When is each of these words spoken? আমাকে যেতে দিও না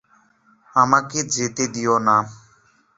আমাকে 0.75 1.19
যেতে 1.33 1.63
দিও 1.73 1.95
না 2.07 2.17